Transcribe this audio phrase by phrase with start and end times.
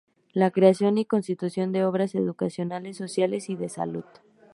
[0.33, 4.03] La creación y construcción de obras educacionales, sociales y de la salud.